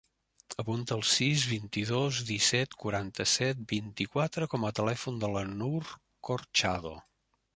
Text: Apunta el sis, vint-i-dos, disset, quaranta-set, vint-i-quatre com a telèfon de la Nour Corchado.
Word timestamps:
Apunta 0.61 0.95
el 0.99 1.03
sis, 1.09 1.43
vint-i-dos, 1.51 2.21
disset, 2.29 2.73
quaranta-set, 2.85 3.61
vint-i-quatre 3.73 4.49
com 4.55 4.67
a 4.69 4.73
telèfon 4.81 5.23
de 5.25 5.31
la 5.35 5.47
Nour 5.51 5.93
Corchado. 6.29 6.97